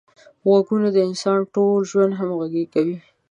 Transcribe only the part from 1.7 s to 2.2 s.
ژوند